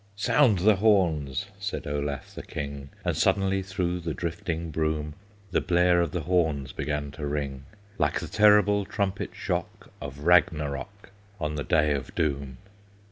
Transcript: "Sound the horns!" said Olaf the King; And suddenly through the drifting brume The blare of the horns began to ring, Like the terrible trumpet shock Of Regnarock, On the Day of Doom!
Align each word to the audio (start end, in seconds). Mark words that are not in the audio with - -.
"Sound 0.15 0.57
the 0.57 0.77
horns!" 0.77 1.45
said 1.59 1.85
Olaf 1.85 2.33
the 2.33 2.41
King; 2.41 2.89
And 3.05 3.15
suddenly 3.15 3.61
through 3.61 3.99
the 3.99 4.15
drifting 4.15 4.71
brume 4.71 5.13
The 5.51 5.61
blare 5.61 6.01
of 6.01 6.09
the 6.11 6.21
horns 6.21 6.73
began 6.73 7.11
to 7.11 7.27
ring, 7.27 7.65
Like 7.99 8.19
the 8.19 8.27
terrible 8.27 8.83
trumpet 8.83 9.29
shock 9.35 9.91
Of 10.01 10.25
Regnarock, 10.25 11.11
On 11.39 11.53
the 11.53 11.63
Day 11.63 11.93
of 11.93 12.15
Doom! 12.15 12.57